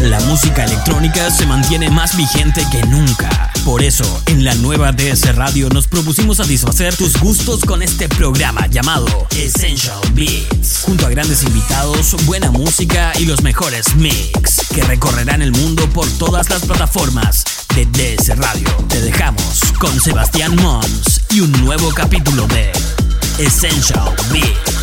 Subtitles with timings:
[0.00, 3.50] La música electrónica se mantiene más vigente que nunca.
[3.64, 8.66] Por eso, en la nueva DS Radio nos propusimos satisfacer tus gustos con este programa
[8.66, 9.06] llamado
[9.36, 10.82] Essential Beats.
[10.82, 16.08] Junto a grandes invitados, buena música y los mejores mix que recorrerán el mundo por
[16.18, 18.68] todas las plataformas de DS Radio.
[18.88, 22.72] Te dejamos con Sebastián Mons y un nuevo capítulo de
[23.38, 24.78] Essential Beats.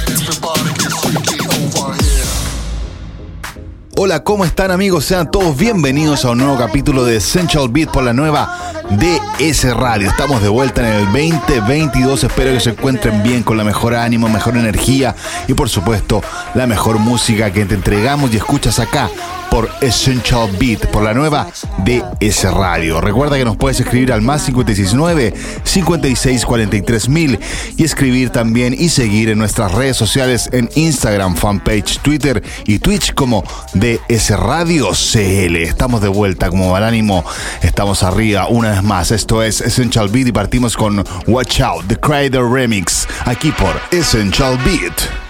[3.98, 5.05] Hola, ¿cómo están amigos?
[5.05, 10.10] Sean todos bienvenidos a un nuevo capítulo de Essential Beat por la nueva DS Radio.
[10.10, 12.25] Estamos de vuelta en el 2022.
[12.25, 15.16] Espero que se encuentren bien con la mejor ánimo, mejor energía
[15.47, 16.21] y por supuesto
[16.55, 19.10] la mejor música que te entregamos y escuchas acá
[19.55, 21.47] por Essential Beat, por la nueva
[21.86, 23.00] DS Radio.
[23.00, 27.39] Recuerda que nos puedes escribir al más 569 5643 mil
[27.77, 33.13] y escribir también y seguir en nuestras redes sociales en Instagram, fanpage, Twitter y Twitch
[33.13, 35.55] como DS Radio CL.
[35.55, 37.23] Estamos de vuelta como mal ánimo,
[37.61, 39.11] estamos arriba una vez más.
[39.11, 44.58] Esto es Essential Beat y partimos con Watch Out, The Creator Remix, aquí por Essential
[44.65, 45.24] Beat.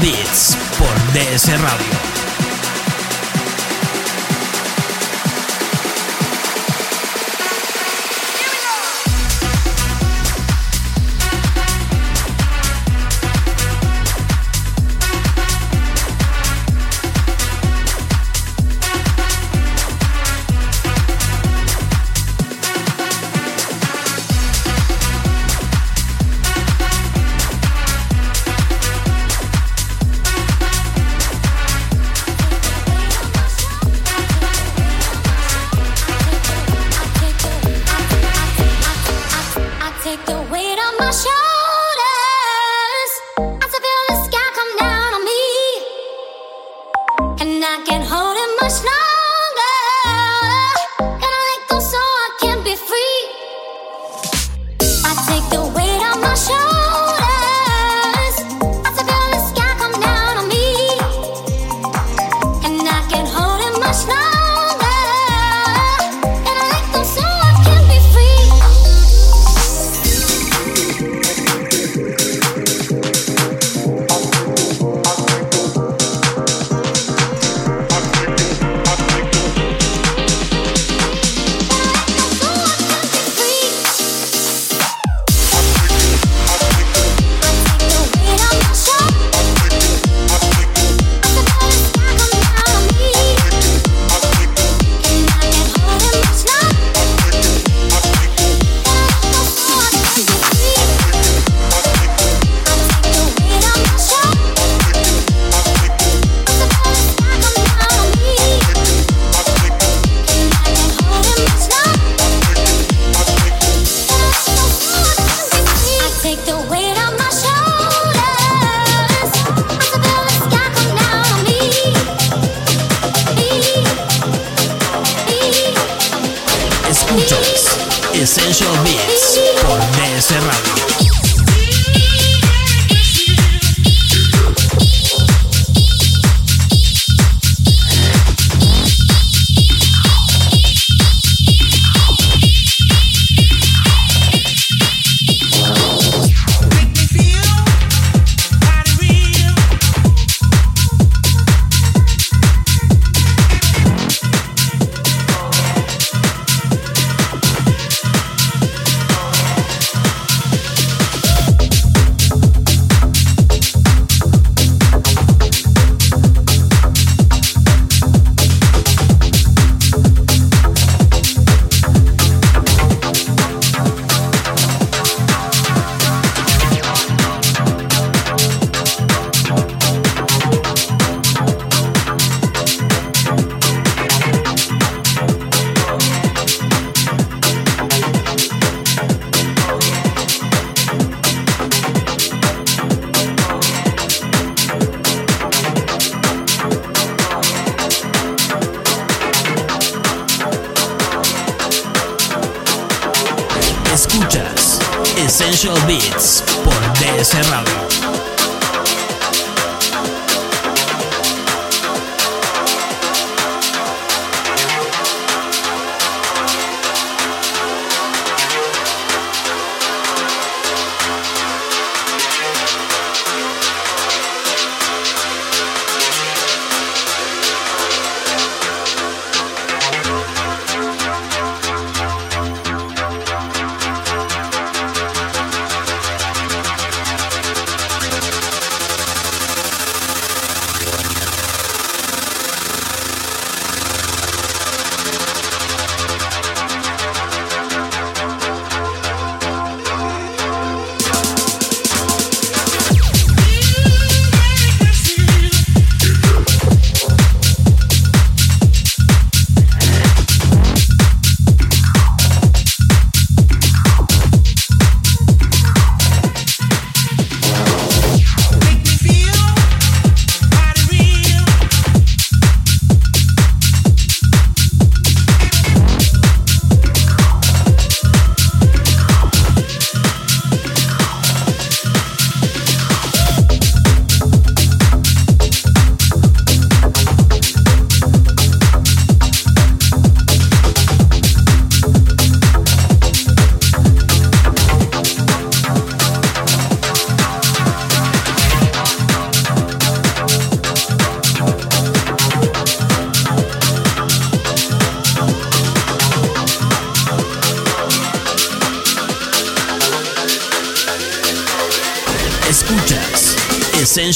[0.00, 1.97] Beats por DS Radio.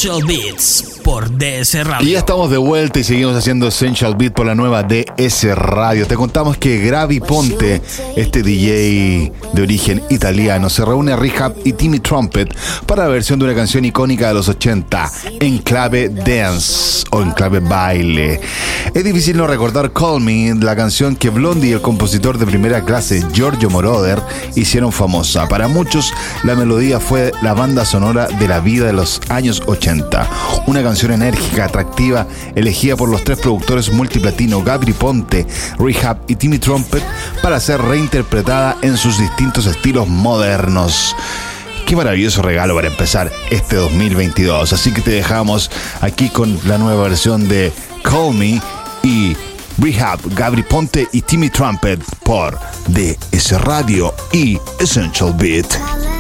[0.03, 2.09] Essential Beats por DS Radio.
[2.09, 6.09] Y ya estamos de vuelta y seguimos haciendo Essential Beat por la nueva DS Radio.
[6.09, 7.81] Te contamos que Gravi Ponte,
[8.17, 12.53] este DJ de origen italiano, se reúne a Rehab y Timmy Trumpet
[12.85, 17.31] para la versión de una canción icónica de los 80, en clave dance o en
[17.31, 18.41] clave baile.
[18.95, 22.85] Es difícil no recordar Call Me, la canción que Blondie y el compositor de primera
[22.85, 24.21] clase Giorgio Moroder
[24.55, 25.49] hicieron famosa.
[25.49, 26.13] Para muchos,
[26.45, 30.29] la melodía fue la banda sonora de la vida de los años 80.
[30.67, 35.47] Una canción enérgica, atractiva, elegida por los tres productores multiplatino Gabri Ponte,
[35.79, 37.03] Rehab y Timmy Trumpet
[37.43, 41.17] para ser reinterpretada en sus distintos estilos modernos.
[41.87, 44.71] Qué maravilloso regalo para empezar este 2022.
[44.71, 45.71] Así que te dejamos
[46.03, 47.73] aquí con la nueva versión de
[48.03, 48.61] Call Me
[49.03, 49.37] y
[49.79, 56.12] Rehab, Gabri Ponte y Timmy Trumpet por DS Radio y Essential Beat.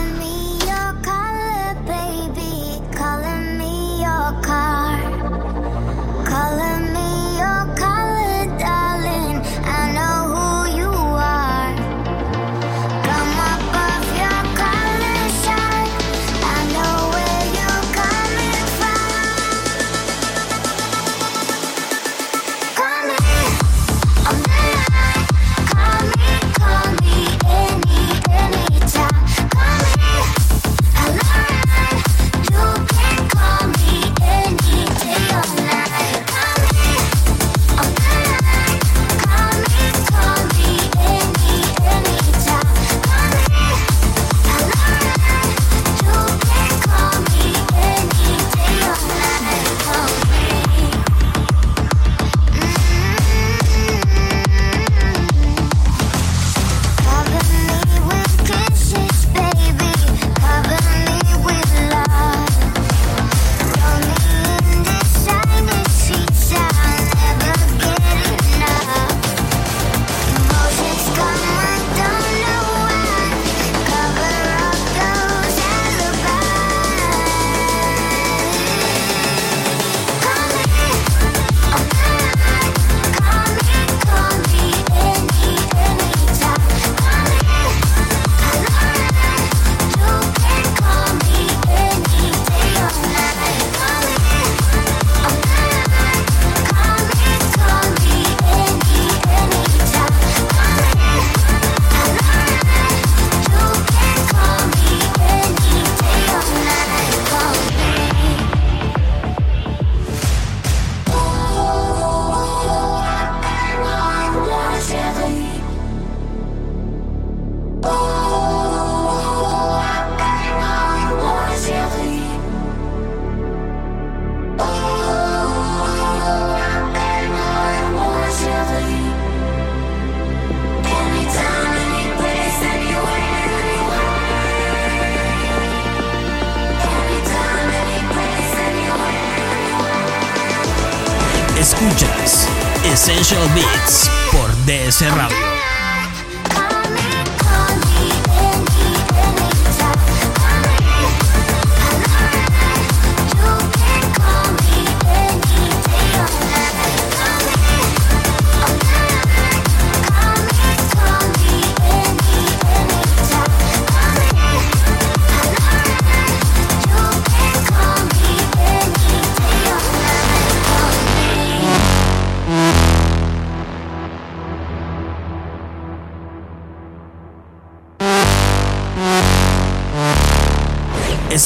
[141.83, 142.49] Escuchas
[142.85, 145.62] Essential Beats por DS Radio.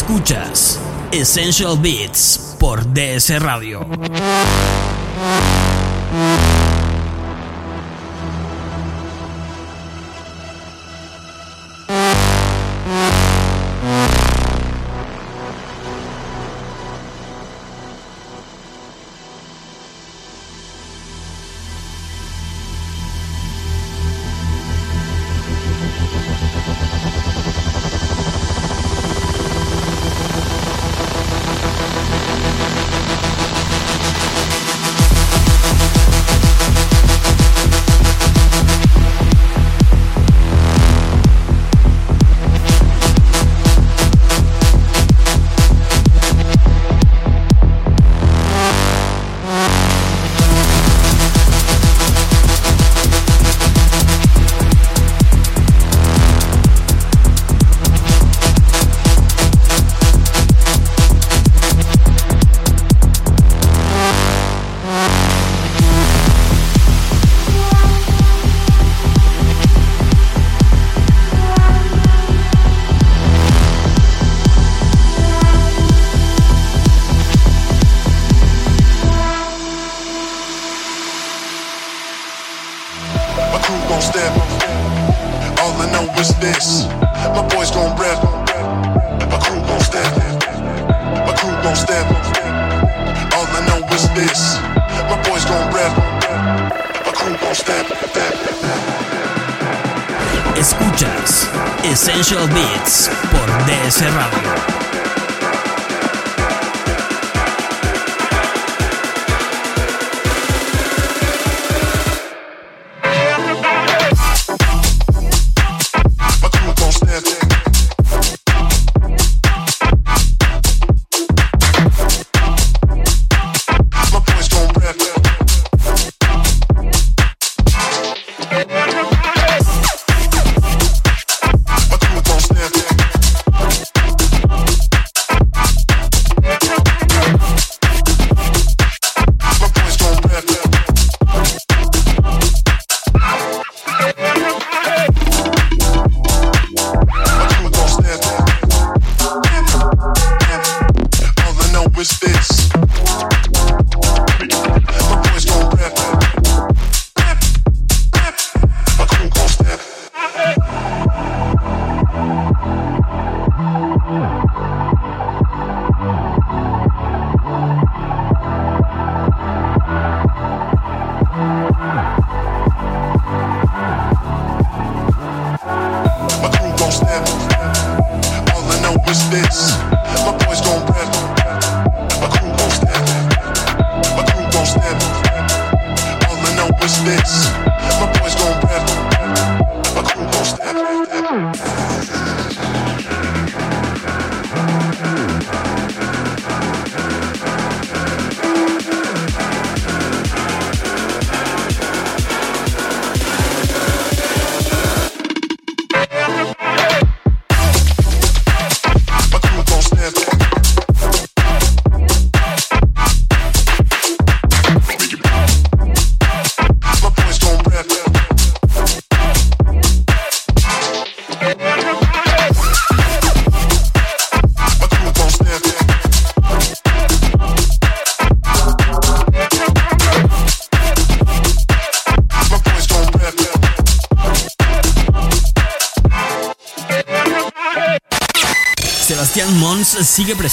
[0.08, 0.78] Escuchas
[1.10, 3.84] Essential Beats por DS Radio.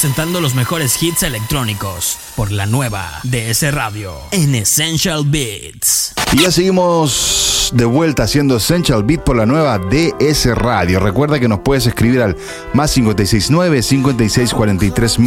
[0.04, 6.14] Presentando los mejores hits electrónicos por la nueva DS Radio en Essential Beats.
[6.34, 11.00] Y ya seguimos de vuelta haciendo Essential Beat por la nueva DS Radio.
[11.00, 12.36] Recuerda que nos puedes escribir al
[12.74, 15.18] más 569 5643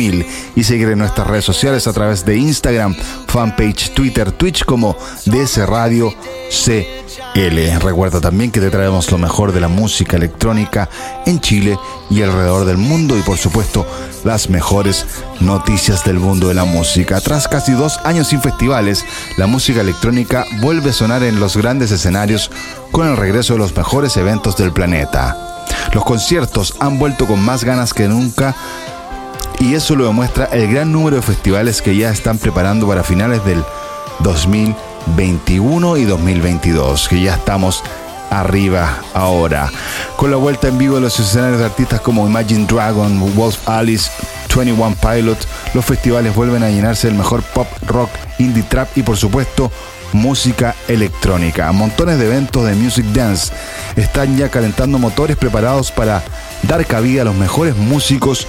[0.57, 2.95] y seguir en nuestras redes sociales a través de Instagram,
[3.29, 6.15] fanpage, Twitter, Twitch como DS Radio
[6.51, 6.87] C
[7.81, 10.89] Recuerda también que te traemos lo mejor de la música electrónica
[11.27, 11.79] en Chile
[12.09, 13.87] y alrededor del mundo y por supuesto
[14.27, 15.07] las mejores
[15.41, 17.21] noticias del mundo de la música.
[17.21, 19.05] Tras casi dos años sin festivales,
[19.39, 22.51] la música electrónica vuelve a sonar en los grandes escenarios
[22.93, 25.65] con el regreso de los mejores eventos del planeta.
[25.93, 28.55] Los conciertos han vuelto con más ganas que nunca
[29.61, 33.45] y eso lo demuestra el gran número de festivales que ya están preparando para finales
[33.45, 33.65] del
[34.21, 37.83] 2020 21 y 2022, que ya estamos
[38.31, 39.71] arriba ahora.
[40.17, 44.11] Con la vuelta en vivo de los escenarios de artistas como Imagine Dragon, Wolf Alice,
[44.55, 45.39] 21 Pilot,
[45.75, 49.71] los festivales vuelven a llenarse del mejor pop, rock, indie trap y por supuesto
[50.13, 51.71] música electrónica.
[51.73, 53.53] Montones de eventos de Music Dance
[53.97, 56.23] están ya calentando motores preparados para
[56.63, 58.47] dar cabida a los mejores músicos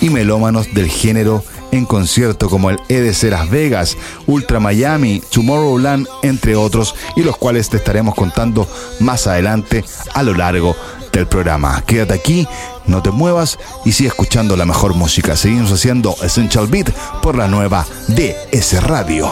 [0.00, 6.56] y melómanos del género en concierto como el EDC Las Vegas, Ultra Miami, Tomorrowland, entre
[6.56, 8.68] otros, y los cuales te estaremos contando
[9.00, 10.76] más adelante a lo largo
[11.12, 11.82] del programa.
[11.86, 12.46] Quédate aquí,
[12.86, 15.36] no te muevas y sigue escuchando la mejor música.
[15.36, 16.90] Seguimos haciendo Essential Beat
[17.22, 19.30] por la nueva DS Radio.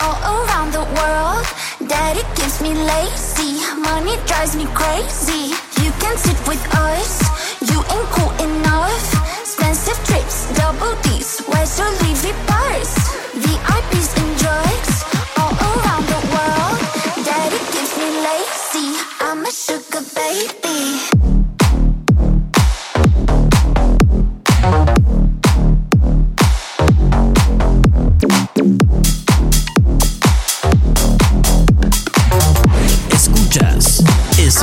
[0.00, 1.46] All around the world.
[1.88, 5.54] Daddy gives me lazy, money drives me crazy.
[5.82, 7.22] You can sit with us,
[7.70, 9.04] you ain't cool enough.
[9.40, 12.94] Expensive trips, double D's, where's your Levi purse?
[13.42, 14.92] VIPs and drugs,
[15.38, 16.78] all around the world.
[17.24, 18.88] Daddy gives me lazy,
[19.20, 21.17] I'm a sugar baby.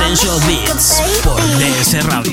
[0.06, 2.32] Essential Beats por DS Radio.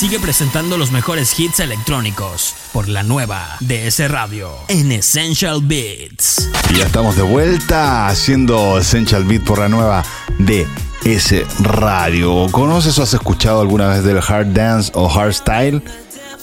[0.00, 6.48] Sigue presentando los mejores hits electrónicos por la nueva DS Radio en Essential Beats.
[6.70, 10.02] Y ya estamos de vuelta haciendo Essential Beat por la nueva
[10.38, 12.46] DS Radio.
[12.50, 15.82] ¿Conoces o has escuchado alguna vez del hard dance o hardstyle?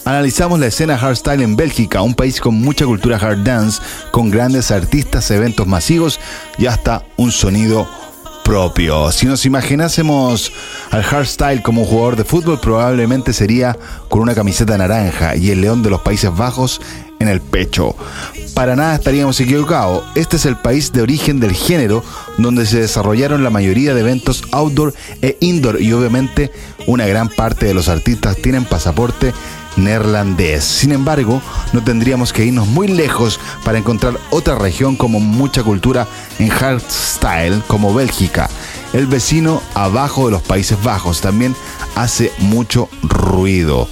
[0.04, 4.70] Analizamos la escena hardstyle en Bélgica, un país con mucha cultura hard dance, con grandes
[4.70, 6.20] artistas, eventos masivos
[6.58, 7.90] y hasta un sonido
[9.12, 10.50] Si nos imaginásemos
[10.90, 13.76] al hardstyle como un jugador de fútbol, probablemente sería
[14.08, 16.80] con una camiseta naranja y el león de los Países Bajos
[17.18, 17.94] en el pecho.
[18.54, 20.02] Para nada estaríamos equivocados.
[20.14, 22.02] Este es el país de origen del género
[22.38, 26.50] donde se desarrollaron la mayoría de eventos outdoor e indoor y obviamente
[26.86, 29.34] una gran parte de los artistas tienen pasaporte
[29.78, 30.64] neerlandés.
[30.64, 31.40] Sin embargo,
[31.72, 36.06] no tendríamos que irnos muy lejos para encontrar otra región como mucha cultura
[36.38, 38.48] en hardstyle como Bélgica.
[38.92, 41.54] El vecino abajo de los Países Bajos también
[41.94, 43.88] hace mucho ruido.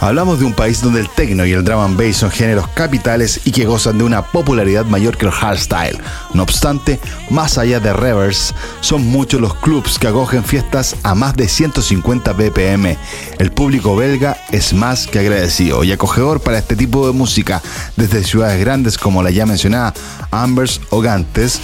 [0.00, 3.42] Hablamos de un país donde el techno y el drum and bass son géneros capitales
[3.44, 5.98] y que gozan de una popularidad mayor que el hardstyle.
[6.32, 11.34] No obstante, más allá de reverse, son muchos los clubs que acogen fiestas a más
[11.34, 12.96] de 150 BPM.
[13.38, 17.60] El público belga es más que agradecido y acogedor para este tipo de música,
[17.96, 19.92] desde ciudades grandes como la ya mencionada
[20.30, 21.60] Ambers o Gantes,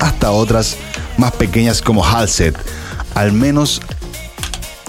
[0.00, 0.78] hasta otras
[1.18, 2.56] más pequeñas como Halset.
[3.14, 3.82] Al menos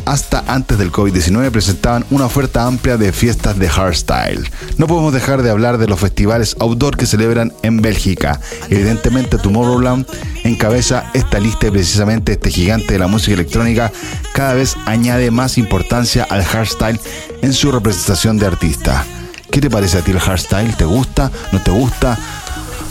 [0.05, 4.49] hasta antes del COVID-19 presentaban una oferta amplia de fiestas de hardstyle.
[4.77, 8.39] No podemos dejar de hablar de los festivales outdoor que celebran en Bélgica.
[8.69, 10.05] Evidentemente Tomorrowland
[10.43, 13.91] encabeza esta lista y precisamente este gigante de la música electrónica
[14.33, 16.99] cada vez añade más importancia al hardstyle
[17.41, 19.05] en su representación de artista.
[19.51, 20.75] ¿Qué te parece a ti el hardstyle?
[20.75, 21.31] ¿Te gusta?
[21.51, 22.17] ¿No te gusta?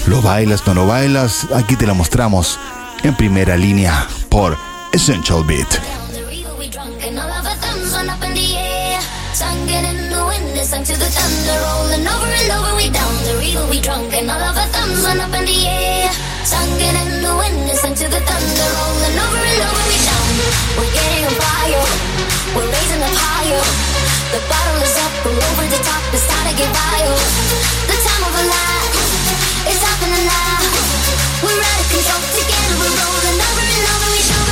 [0.06, 0.66] ¿Lo bailas?
[0.66, 1.46] ¿No lo bailas?
[1.54, 2.58] Aquí te lo mostramos
[3.02, 4.56] en primera línea por
[4.92, 6.03] Essential Beat.
[7.04, 8.96] And all of our thumbs went up in the air.
[9.36, 11.56] Sung in the wind, it's sung to the thunder.
[11.60, 14.08] Rolling over and over, we down the river, we drunk.
[14.16, 16.08] And all of our thumbs went up in the air.
[16.48, 18.68] Sung in the wind, it's sung to the thunder.
[18.72, 20.32] Rolling over and over, we down.
[20.80, 21.84] We're getting on fire,
[22.56, 23.64] we're raising up higher.
[24.32, 27.20] The bottle is up, we're over the top, it's time to get wild.
[27.84, 28.88] The time of a lie,
[29.68, 30.56] it's happening now.
[31.44, 34.43] We're out of control, together we're rolling over and over, we show.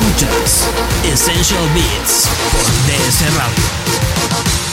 [0.00, 0.68] Escuchas
[1.04, 4.65] Essential Beats por DS Radio.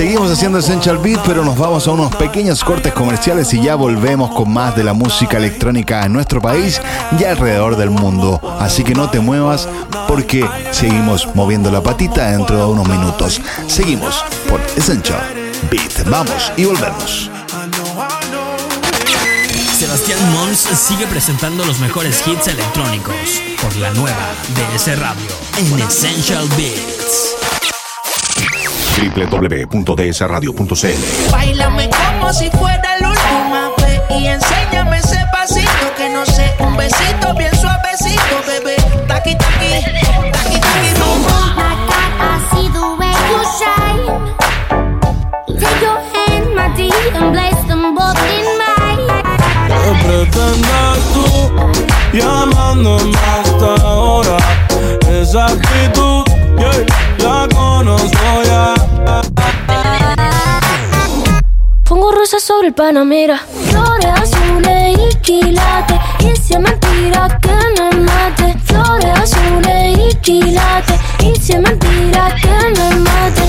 [0.00, 4.30] Seguimos haciendo Essential Beat, pero nos vamos a unos pequeños cortes comerciales y ya volvemos
[4.30, 6.80] con más de la música electrónica en nuestro país
[7.18, 8.40] y alrededor del mundo.
[8.58, 9.68] Así que no te muevas
[10.08, 13.42] porque seguimos moviendo la patita dentro de unos minutos.
[13.66, 15.20] Seguimos por Essential
[15.70, 16.08] Beat.
[16.08, 17.30] Vamos y volvemos.
[19.78, 26.48] Sebastián Mons sigue presentando los mejores hits electrónicos por la nueva DS Radio en Essential
[26.56, 27.29] Beats.
[29.08, 36.54] www.dsradio.cl Bailame como si fuera la última vez y enséñame ese pasito que no sé,
[36.58, 38.76] un besito bien suavecito, bebé.
[39.08, 39.82] Taqui taqui,
[40.32, 40.90] taqui taqui
[41.60, 41.76] that,
[42.20, 44.04] I see the way you shine.
[45.60, 49.06] Take your hand, my dear, and place them both in mine.
[49.68, 51.26] ¿Qué pretendes tú
[52.12, 54.36] llamándome hasta ahora?
[55.10, 56.24] Esa actitud,
[56.58, 56.84] yeah,
[57.18, 57.46] la
[57.84, 58.74] ya.
[61.84, 63.38] Pongo rosas sobre el Panamera,
[63.70, 65.98] flores azules y quilates.
[66.20, 71.00] Y si es mentira que me mate, flores azules y quilates.
[71.20, 73.42] Y si es mentira que me mate.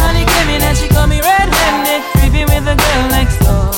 [0.00, 3.70] Honey came in and she caught me red-handed, creepy with the girl next door.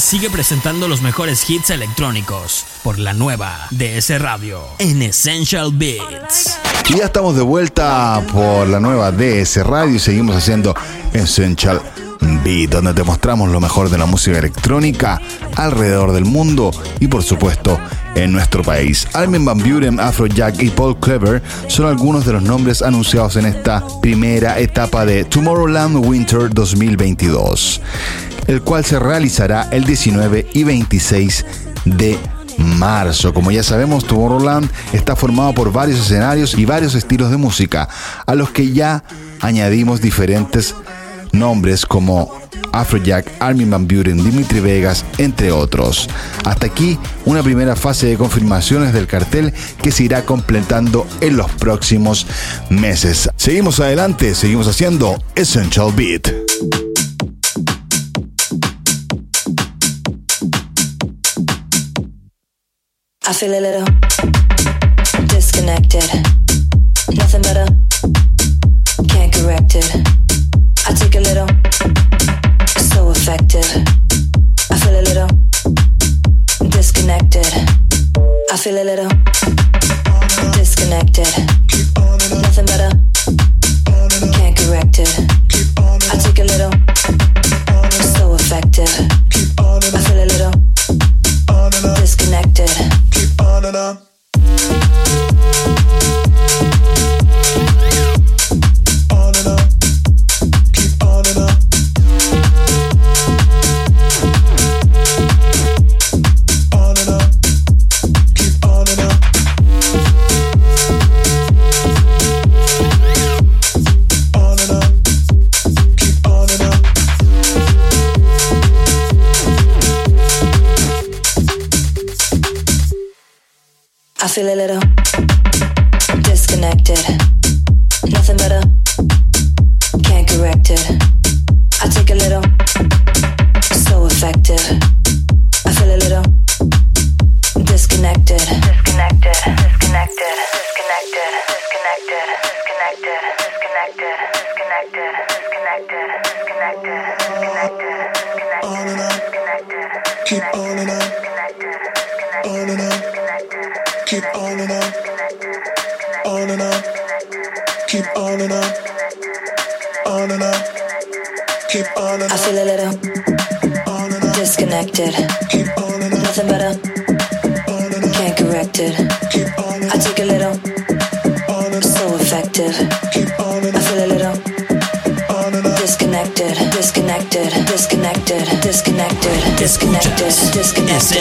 [0.06, 6.56] Sigue presentando los mejores hits electrónicos por la nueva DS Radio en Essential Beats.
[6.88, 10.76] Y ya estamos de vuelta por la nueva DS Radio y seguimos haciendo
[11.12, 11.82] Essential
[12.44, 15.20] Beat, donde te mostramos lo mejor de la música electrónica
[15.56, 17.76] alrededor del mundo y por supuesto
[18.14, 19.08] en nuestro país.
[19.12, 23.82] Armin Van Buren, Afrojack y Paul Clever son algunos de los nombres anunciados en esta
[24.00, 27.80] primera etapa de Tomorrowland Winter 2022
[28.46, 31.44] el cual se realizará el 19 y 26
[31.84, 32.18] de
[32.58, 33.32] marzo.
[33.34, 37.88] Como ya sabemos, Tomorrowland está formado por varios escenarios y varios estilos de música,
[38.26, 39.02] a los que ya
[39.40, 40.74] añadimos diferentes
[41.32, 42.32] nombres como
[42.72, 46.08] Afrojack, Armin Van Buren, Dimitri Vegas, entre otros.
[46.44, 51.50] Hasta aquí una primera fase de confirmaciones del cartel que se irá completando en los
[51.52, 52.26] próximos
[52.70, 53.30] meses.
[53.36, 56.45] Seguimos adelante, seguimos haciendo Essential Beat.
[63.28, 63.84] I feel a little
[65.26, 66.06] disconnected.
[67.16, 67.66] Nothing better.
[69.08, 69.90] Can't correct it.
[70.86, 71.48] I a little.
[72.78, 73.10] So.
[74.70, 75.28] I feel a little
[76.70, 77.46] disconnected.
[78.52, 79.10] I feel a little
[80.52, 81.26] disconnected.
[82.30, 82.90] Nothing better.
[84.38, 85.12] Can't correct it.
[86.12, 86.70] I a little.
[88.14, 88.36] So.
[89.94, 90.52] I feel a little
[91.96, 93.05] disconnected
[93.40, 94.05] on and on.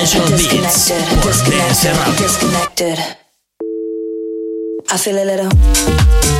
[0.05, 0.93] Essential Beats
[1.23, 2.17] por DSRAP.
[2.19, 2.99] Disconnected.
[4.91, 6.34] I feel a little.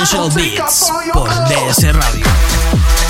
[0.00, 3.07] Essential Beats por DS Radio.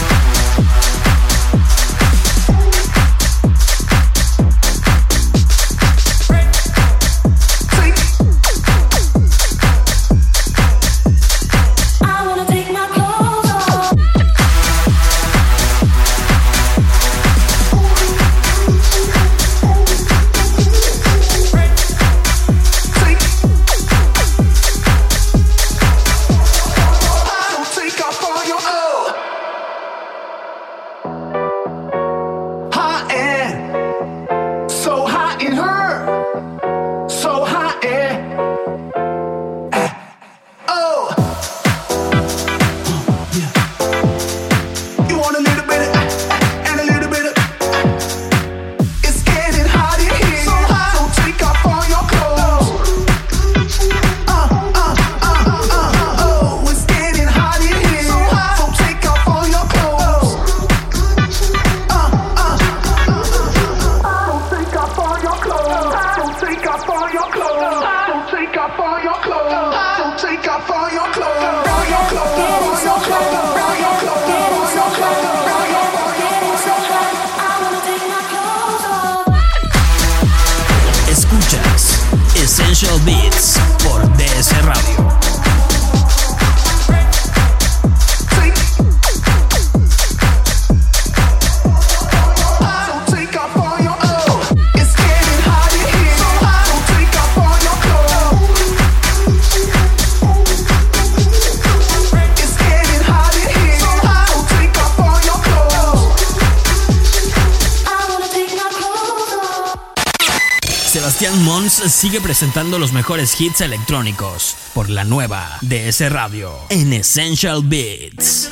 [111.89, 118.49] Sigue presentando los mejores hits electrónicos por la nueva DS Radio en Essential Beats.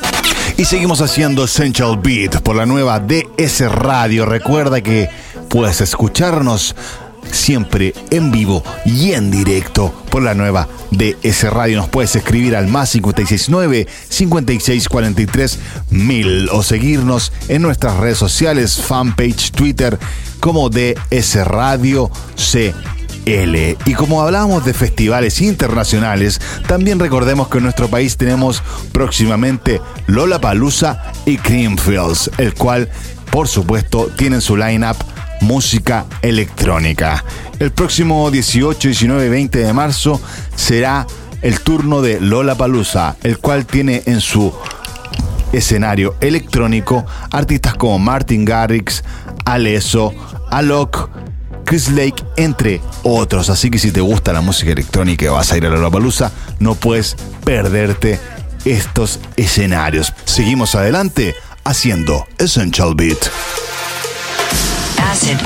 [0.56, 4.26] Y seguimos haciendo Essential Beat por la nueva DS Radio.
[4.26, 5.08] Recuerda que
[5.48, 6.74] puedes escucharnos
[7.30, 11.78] siempre en vivo y en directo por la nueva DS Radio.
[11.78, 15.58] Nos puedes escribir al más 569 5643
[15.90, 19.98] 1000 o seguirnos en nuestras redes sociales, fanpage, Twitter
[20.40, 22.74] como DS Radio C
[23.26, 28.62] y como hablábamos de festivales internacionales, también recordemos que en nuestro país tenemos
[28.92, 32.88] próximamente Lola Palusa y Creamfields, el cual,
[33.32, 34.96] por supuesto, tienen su line-up
[35.41, 37.24] música electrónica.
[37.59, 40.20] El próximo 18, 19 y 20 de marzo
[40.55, 41.07] será
[41.43, 44.53] el turno de Lola Palusa, el cual tiene en su
[45.53, 49.05] escenario electrónico artistas como Martin Garrix,
[49.45, 50.12] Aleso,
[50.51, 51.09] Alok,
[51.64, 53.51] Chris Lake, entre otros.
[53.51, 56.32] Así que si te gusta la música electrónica y vas a ir a la Palusa,
[56.59, 58.18] no puedes perderte
[58.64, 60.12] estos escenarios.
[60.24, 61.34] Seguimos adelante
[61.64, 63.18] haciendo Essential Beat.
[65.16, 65.40] Acid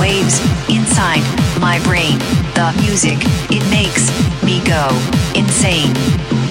[0.00, 1.22] waves inside
[1.60, 2.18] my brain.
[2.58, 3.18] The music
[3.54, 4.10] it makes
[4.42, 4.90] me go
[5.38, 5.94] insane.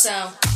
[0.02, 0.51] So.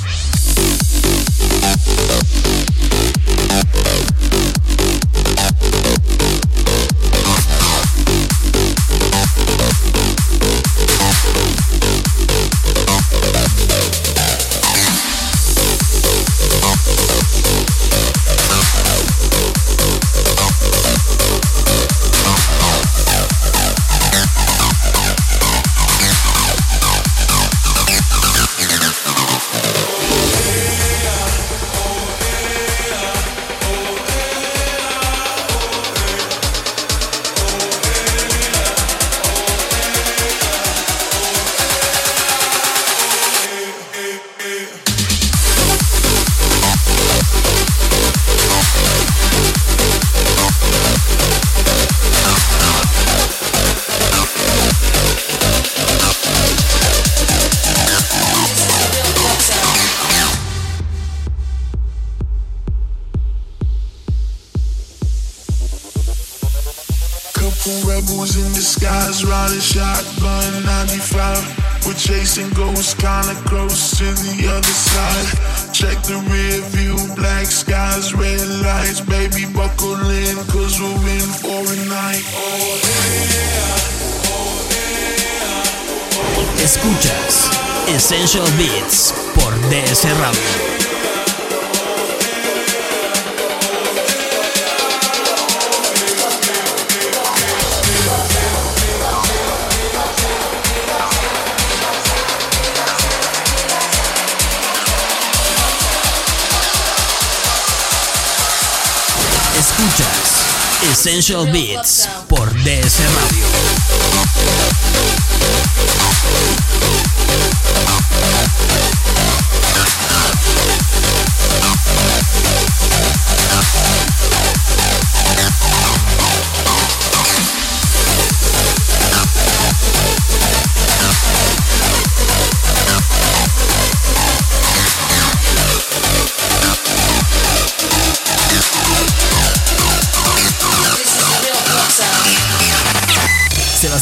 [111.08, 113.46] Essential Beats por DS Radio.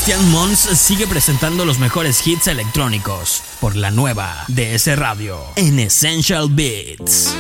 [0.04, 6.50] Sebastián Mons sigue presentando los mejores hits electrónicos por la nueva DS Radio en Essential
[6.52, 7.34] Beats.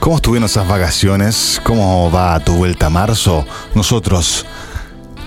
[0.00, 1.60] ¿Cómo estuvieron esas vacaciones?
[1.62, 3.46] ¿Cómo va tu vuelta a marzo?
[3.76, 4.46] Nosotros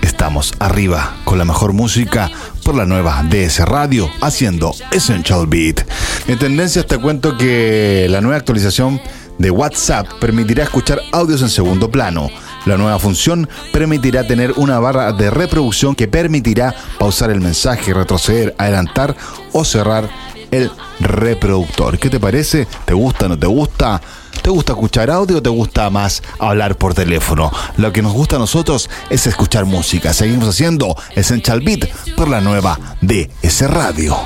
[0.02, 2.30] estamos arriba con la mejor música
[2.62, 5.86] por la nueva DS Radio haciendo Essential Beat.
[6.28, 9.00] En tendencias te cuento que la nueva actualización
[9.38, 12.28] de WhatsApp permitirá escuchar audios en segundo plano.
[12.64, 18.54] La nueva función permitirá tener una barra de reproducción que permitirá pausar el mensaje, retroceder,
[18.58, 19.16] adelantar
[19.52, 20.08] o cerrar
[20.52, 21.98] el reproductor.
[21.98, 22.68] ¿Qué te parece?
[22.84, 23.26] ¿Te gusta?
[23.26, 24.00] ¿No te gusta?
[24.42, 27.50] ¿Te gusta escuchar audio o te gusta más hablar por teléfono?
[27.76, 30.12] Lo que nos gusta a nosotros es escuchar música.
[30.12, 34.16] Seguimos haciendo Essential Beat por la nueva DS Radio.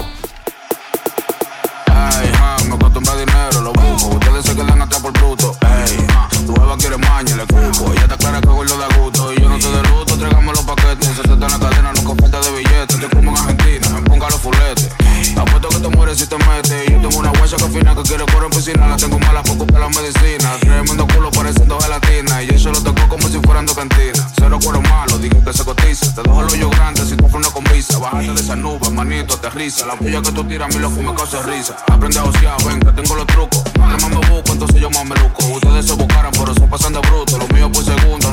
[16.17, 16.87] Si te metes.
[16.91, 18.89] Yo tengo una huella que fina que quiere correr en piscina.
[18.89, 20.57] La tengo mala poco para la medicina.
[20.61, 22.43] Tremendo culo pareciendo gelatina.
[22.43, 24.25] Y eso lo tocó como si fueran dos cantinas.
[24.37, 26.15] Cero cuero malo, digo que se cotiza.
[26.15, 27.99] Te dejo el hoyo grande si tú una con visa.
[27.99, 29.87] Bájate de esa nube, manito, aterriza.
[29.87, 31.77] La puya que tú tiras, mi loco me causa risa.
[31.87, 33.63] Aprende a ociar, ven que tengo los trucos.
[33.63, 35.45] Que más me busco, entonces yo más me luco.
[35.47, 37.37] Ustedes se buscaran, pero son pasando bruto.
[37.39, 38.26] Lo mío por segundo,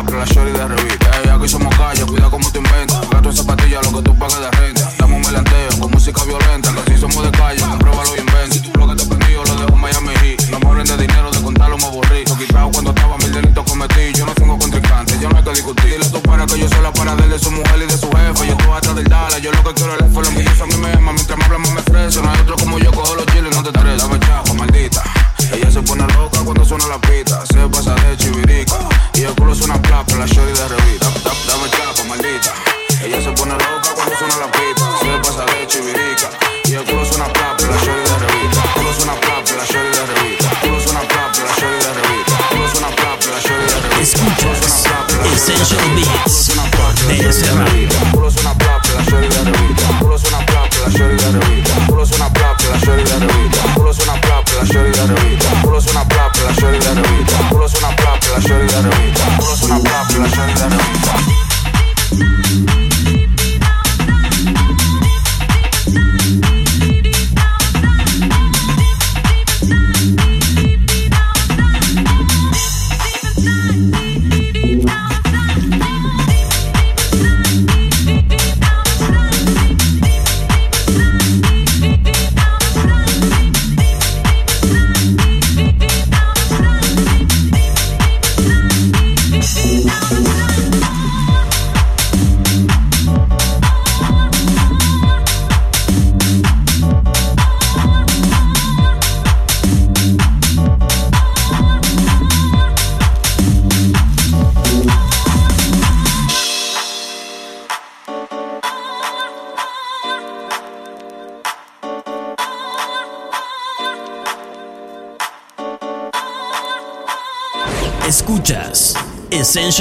[0.00, 1.10] la shorty de revista.
[1.34, 2.61] Aquí somos calle, cuida como te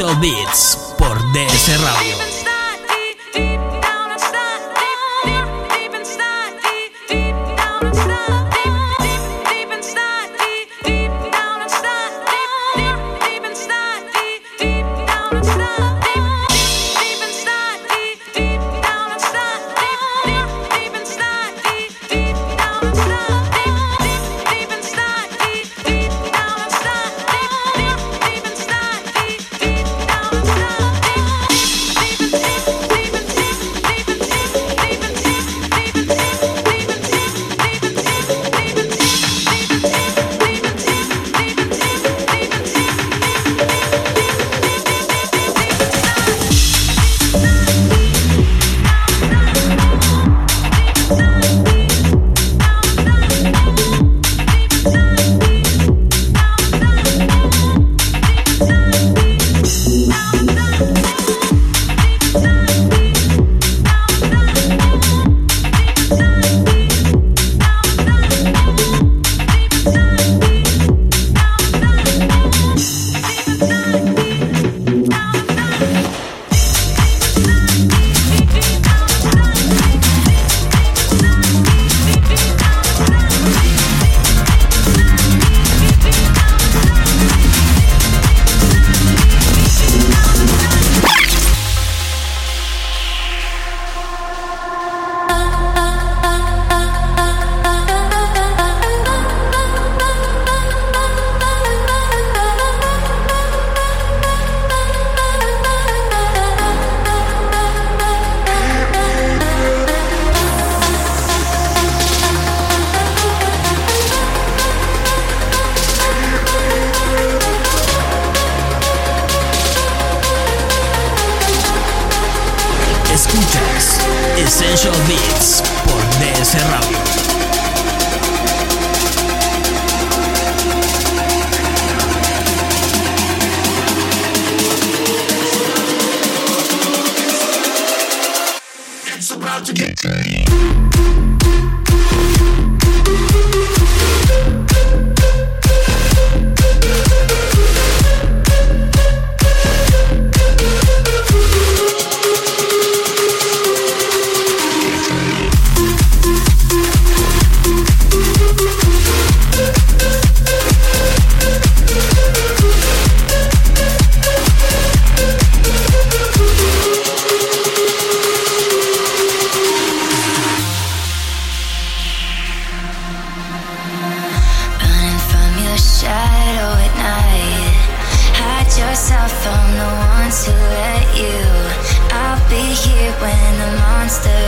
[0.02, 0.51] Essential Beats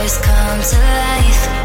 [0.04, 1.63] monsters come to life.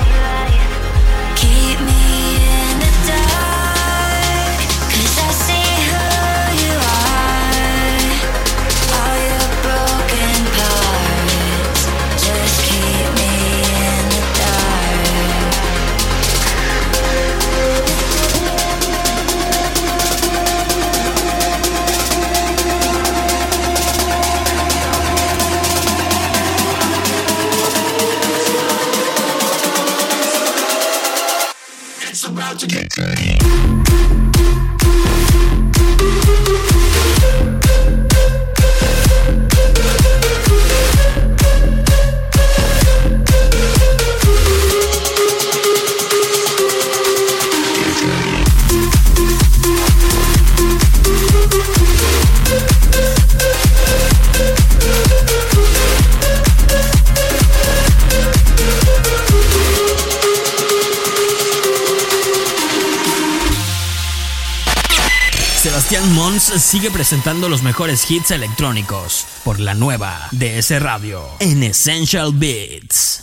[66.58, 73.22] Sigue presentando los mejores hits electrónicos por la nueva DS Radio en Essential Beats.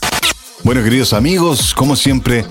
[0.63, 2.47] Bueno, queridos amigos, como siempre,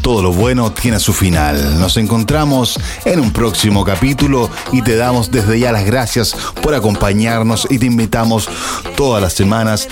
[0.00, 1.80] todo lo bueno tiene su final.
[1.80, 7.66] Nos encontramos en un próximo capítulo y te damos desde ya las gracias por acompañarnos
[7.68, 8.48] y te invitamos
[8.96, 9.88] todas las semanas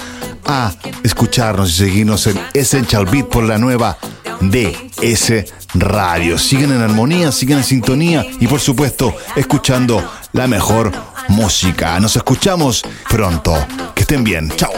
[0.46, 0.72] a
[1.02, 3.98] escucharnos y seguirnos en Essential Beat por la nueva
[4.40, 6.38] DS Radio.
[6.38, 10.02] Siguen en armonía, siguen en sintonía y por supuesto escuchando
[10.32, 10.92] la mejor
[11.28, 11.98] música.
[12.00, 13.54] Nos escuchamos pronto.
[13.94, 14.50] Que estén bien.
[14.56, 14.72] Chao.